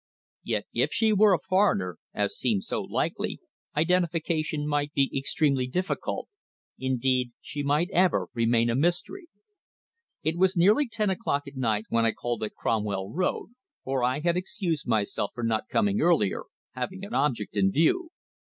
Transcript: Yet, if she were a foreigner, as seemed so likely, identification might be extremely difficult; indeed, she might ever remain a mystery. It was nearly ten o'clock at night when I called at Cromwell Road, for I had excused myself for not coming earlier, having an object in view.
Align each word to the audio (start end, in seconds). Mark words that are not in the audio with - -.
Yet, 0.43 0.65
if 0.73 0.91
she 0.91 1.13
were 1.13 1.35
a 1.35 1.37
foreigner, 1.37 1.99
as 2.11 2.35
seemed 2.35 2.63
so 2.63 2.81
likely, 2.81 3.39
identification 3.77 4.67
might 4.67 4.91
be 4.93 5.11
extremely 5.15 5.67
difficult; 5.67 6.27
indeed, 6.79 7.33
she 7.39 7.61
might 7.61 7.91
ever 7.91 8.25
remain 8.33 8.71
a 8.71 8.75
mystery. 8.75 9.27
It 10.23 10.39
was 10.39 10.57
nearly 10.57 10.87
ten 10.87 11.11
o'clock 11.11 11.43
at 11.47 11.55
night 11.55 11.83
when 11.89 12.03
I 12.03 12.13
called 12.13 12.41
at 12.41 12.55
Cromwell 12.55 13.13
Road, 13.13 13.51
for 13.83 14.03
I 14.03 14.21
had 14.21 14.35
excused 14.35 14.87
myself 14.87 15.33
for 15.35 15.43
not 15.43 15.67
coming 15.69 16.01
earlier, 16.01 16.45
having 16.71 17.05
an 17.05 17.13
object 17.13 17.55
in 17.55 17.71
view. 17.71 18.09